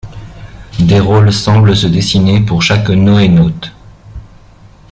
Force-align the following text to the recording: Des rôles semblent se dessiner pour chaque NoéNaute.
Des 0.79 0.99
rôles 0.99 1.31
semblent 1.31 1.75
se 1.75 1.85
dessiner 1.85 2.39
pour 2.39 2.63
chaque 2.63 2.89
NoéNaute. 2.89 3.71